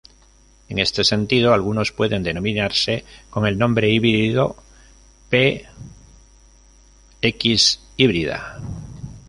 [0.67, 4.55] En ese sentido, algunos pueden denominarse con el nombre híbrido
[5.29, 5.67] "P.
[7.21, 8.59] ×hybrida".